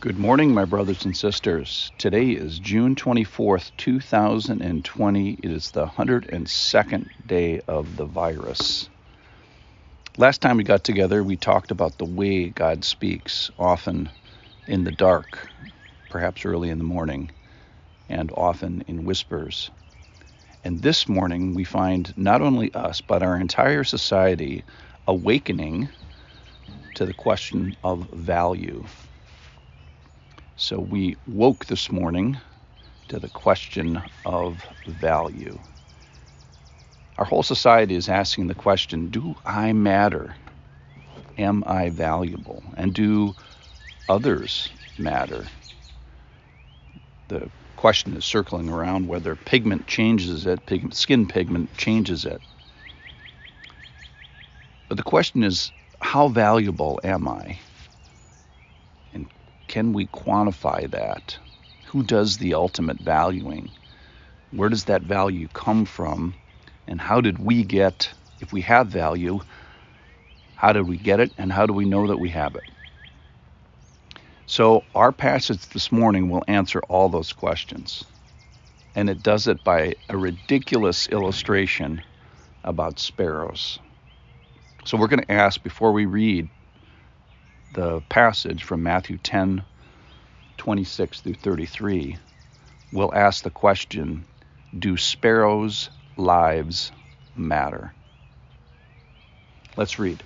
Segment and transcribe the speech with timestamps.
[0.00, 1.90] Good morning, my brothers and sisters.
[1.98, 5.32] Today is June 24th, 2020.
[5.32, 8.88] It is the 102nd day of the virus.
[10.16, 14.08] Last time we got together, we talked about the way God speaks, often
[14.68, 15.48] in the dark,
[16.08, 17.32] perhaps early in the morning,
[18.08, 19.68] and often in whispers.
[20.62, 24.62] And this morning, we find not only us, but our entire society
[25.08, 25.88] awakening
[26.94, 28.84] to the question of value
[30.58, 32.36] so we woke this morning
[33.06, 35.60] to the question of value.
[37.16, 40.34] Our whole society is asking the question Do I matter?
[41.38, 42.64] Am I valuable?
[42.76, 43.36] And do
[44.08, 45.48] others matter?
[47.28, 52.42] The question is circling around whether pigment changes it, pigment, skin pigment changes it.
[54.88, 55.70] But the question is
[56.00, 57.60] how valuable am I?
[59.68, 61.38] Can we quantify that?
[61.86, 63.70] Who does the ultimate valuing?
[64.50, 66.34] Where does that value come from?
[66.86, 69.40] And how did we get, if we have value,
[70.54, 71.32] how did we get it?
[71.38, 72.64] And how do we know that we have it?
[74.46, 78.04] So, our passage this morning will answer all those questions.
[78.94, 82.02] And it does it by a ridiculous illustration
[82.64, 83.78] about sparrows.
[84.86, 86.48] So, we're going to ask before we read
[87.72, 89.62] the passage from Matthew 10
[90.56, 92.18] 26 through 33
[92.92, 94.24] will ask the question
[94.76, 96.90] Do sparrows' lives
[97.36, 97.92] matter?
[99.76, 100.22] Let's read.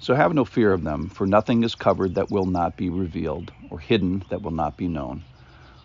[0.00, 3.52] So have no fear of them, for nothing is covered that will not be revealed,
[3.70, 5.22] or hidden that will not be known.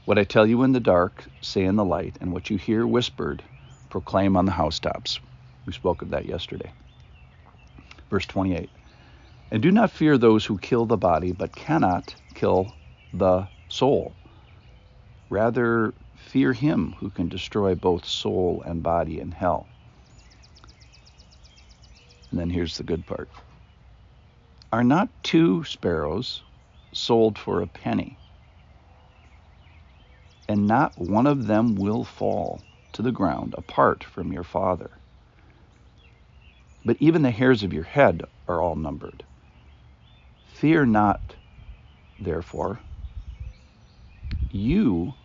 [0.05, 2.85] What I tell you in the dark, say in the light, and what you hear
[2.85, 3.43] whispered,
[3.89, 5.19] proclaim on the housetops.
[5.65, 6.71] We spoke of that yesterday.
[8.09, 8.69] Verse 28.
[9.51, 12.77] And do not fear those who kill the body, but cannot kill
[13.11, 14.15] the soul.
[15.29, 19.67] Rather, fear him who can destroy both soul and body in hell.
[22.29, 23.29] And then here's the good part
[24.71, 26.43] Are not two sparrows
[26.93, 28.17] sold for a penny?
[30.47, 32.61] And not one of them will fall
[32.93, 34.91] to the ground apart from your Father.
[36.85, 39.23] But even the hairs of your head are all numbered.
[40.61, 41.35] Fear not,
[42.19, 42.79] therefore,
[44.51, 45.15] you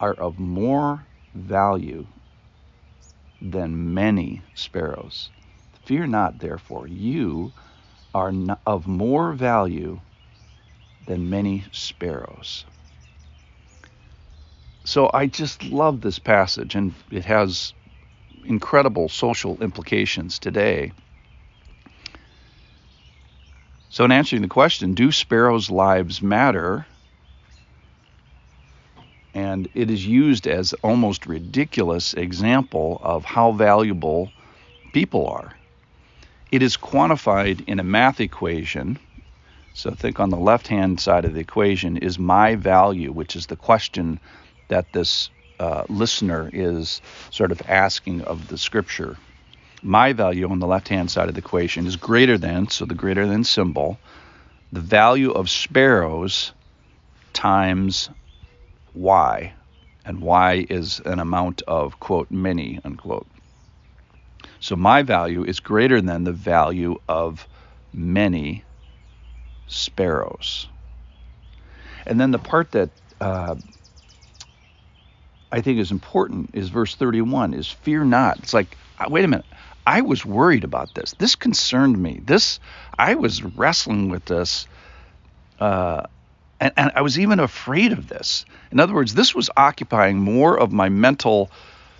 [0.00, 2.08] are of more value
[3.40, 5.30] than many sparrows.
[5.84, 7.52] Fear not, therefore, you
[8.12, 8.32] are
[8.66, 10.00] of more value
[11.06, 12.64] than many sparrows.
[14.84, 17.74] So I just love this passage, and it has
[18.44, 20.90] incredible social implications today.
[23.92, 26.86] So, in answering the question, do sparrows' lives matter?
[29.34, 34.32] And it is used as almost ridiculous example of how valuable
[34.94, 35.52] people are.
[36.50, 38.98] It is quantified in a math equation.
[39.74, 43.44] So think on the left hand side of the equation is my value, which is
[43.44, 44.18] the question
[44.68, 45.28] that this
[45.60, 49.18] uh, listener is sort of asking of the scripture
[49.82, 52.94] my value on the left hand side of the equation is greater than, so the
[52.94, 53.98] greater than symbol,
[54.72, 56.52] the value of sparrows
[57.32, 58.08] times
[58.94, 59.52] y.
[60.04, 63.26] And y is an amount of, quote, many, unquote.
[64.60, 67.46] So my value is greater than the value of
[67.92, 68.64] many
[69.66, 70.68] sparrows.
[72.06, 73.56] And then the part that uh,
[75.52, 78.38] I think is important is verse 31 is fear not.
[78.38, 78.76] It's like,
[79.08, 79.46] wait a minute.
[79.86, 81.14] I was worried about this.
[81.18, 82.20] This concerned me.
[82.24, 82.60] This
[82.98, 84.66] I was wrestling with this,
[85.58, 86.04] uh,
[86.60, 88.44] and, and I was even afraid of this.
[88.70, 91.50] In other words, this was occupying more of my mental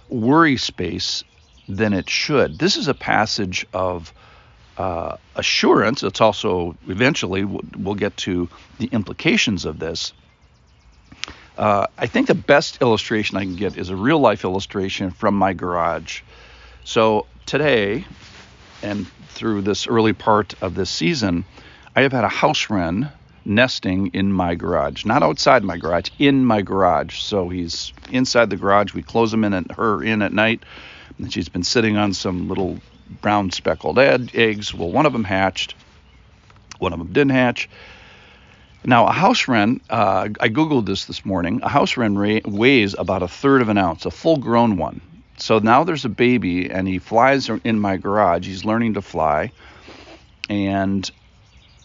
[0.09, 1.25] worry space
[1.69, 2.59] than it should.
[2.59, 4.13] This is a passage of
[4.79, 6.03] uh, assurance.
[6.03, 8.49] It's also eventually we'll, we'll, get to
[8.79, 10.13] the implications of this.
[11.59, 15.35] Uh, I think the best illustration I can get is a real life illustration from
[15.35, 16.23] my garage.
[16.85, 18.05] So today
[18.83, 21.45] and through this early part of this season,
[21.95, 23.11] I have had a house wren
[23.45, 27.19] nesting in my garage, not outside my garage, in my garage.
[27.19, 28.95] So he's inside the garage.
[28.95, 30.63] We close him in at her in at night,
[31.19, 32.79] and she's been sitting on some little
[33.21, 34.73] brown speckled eggs.
[34.73, 35.75] Well, one of them hatched,
[36.79, 37.69] one of them didn't hatch.
[38.85, 41.61] Now, a house wren, uh, I googled this this morning.
[41.63, 45.01] A house wren weighs about a third of an ounce, a full grown one.
[45.43, 48.47] So now there's a baby, and he flies in my garage.
[48.47, 49.51] He's learning to fly,
[50.49, 51.11] and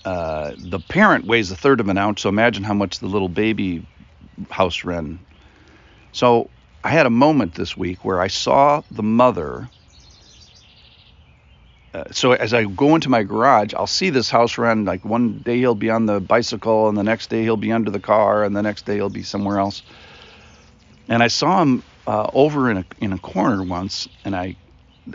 [0.06, 3.30] uh, the parent weighs a third of an ounce, so imagine how much the little
[3.30, 3.84] baby
[4.52, 5.18] house wren.
[6.12, 6.52] So
[6.84, 9.68] I had a moment this week where I saw the mother.
[11.96, 14.86] Uh, so as I go into my garage, I'll see this house wren.
[14.86, 17.90] Like one day he'll be on the bicycle, and the next day he'll be under
[17.90, 19.82] the car, and the next day he'll be somewhere else.
[21.10, 24.56] And I saw him uh, over in a in a corner once, and I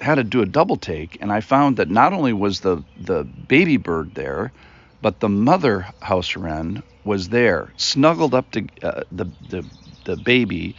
[0.00, 3.24] had to do a double take, and I found that not only was the the
[3.24, 4.52] baby bird there,
[5.00, 9.64] but the mother house wren was there, snuggled up to uh, the the
[10.04, 10.76] the baby,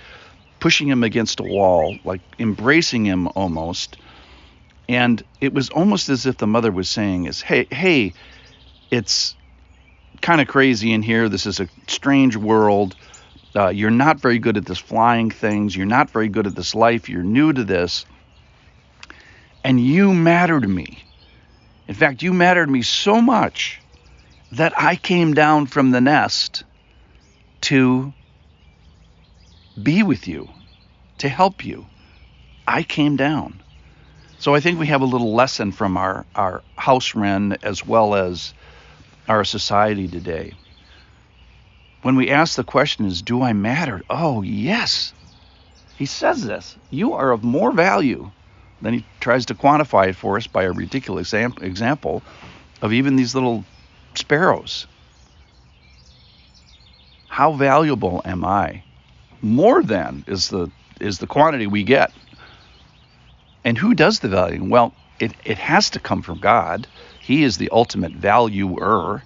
[0.59, 3.97] pushing him against a wall, like embracing him almost.
[4.89, 8.13] And it was almost as if the mother was saying, "Is hey hey,
[8.91, 9.35] it's
[10.21, 11.29] kind of crazy in here.
[11.29, 12.95] This is a strange world."
[13.55, 15.75] Uh, you're not very good at this flying things.
[15.75, 17.07] You're not very good at this life.
[17.09, 18.05] You're new to this.
[19.63, 21.03] And you matter to me.
[21.87, 23.79] In fact, you matter to me so much
[24.53, 26.63] that I came down from the nest
[27.61, 28.13] to
[29.81, 30.49] be with you,
[31.19, 31.85] to help you.
[32.67, 33.61] I came down.
[34.39, 38.15] So I think we have a little lesson from our, our house wren as well
[38.15, 38.53] as
[39.27, 40.53] our society today.
[42.03, 44.03] When we ask the question is, do I matter?
[44.09, 45.13] Oh, yes.
[45.97, 46.75] He says this.
[46.89, 48.29] You are of more value.
[48.81, 52.21] Then he tries to quantify it for us by a ridiculous example
[52.81, 53.63] of even these little
[54.15, 54.85] sparrows.
[57.27, 58.83] How valuable am I?
[59.41, 60.69] More than is the
[60.99, 62.11] is the quantity we get.
[63.63, 64.69] And who does the valuing?
[64.69, 66.85] Well, it, it has to come from God.
[67.19, 69.23] He is the ultimate valuer.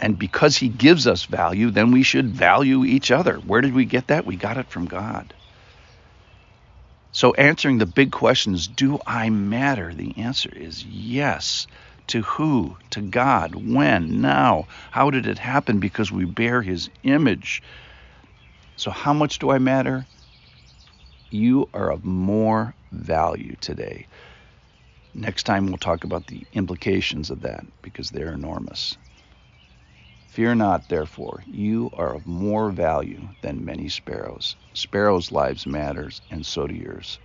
[0.00, 3.36] And because he gives us value, then we should value each other.
[3.36, 4.26] Where did we get that?
[4.26, 5.34] We got it from God.
[7.10, 9.92] So, answering the big questions do I matter?
[9.92, 11.66] The answer is yes.
[12.08, 12.76] To who?
[12.90, 13.54] To God.
[13.54, 14.20] When?
[14.20, 14.66] Now?
[14.90, 15.80] How did it happen?
[15.80, 17.62] Because we bear his image.
[18.76, 20.06] So, how much do I matter?
[21.30, 24.06] You are of more value today.
[25.12, 28.96] Next time, we'll talk about the implications of that because they're enormous.
[30.28, 34.56] Fear not, therefore, you are of more value than many sparrows.
[34.74, 37.18] Sparrows' lives matters, and so do yours.